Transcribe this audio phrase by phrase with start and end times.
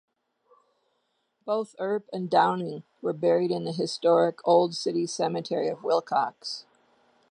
[1.45, 6.65] Both Earp and Downing were buried in the historic "Old City Cemetery" of Willcox.